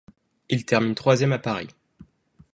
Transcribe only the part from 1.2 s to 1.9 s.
à Paris.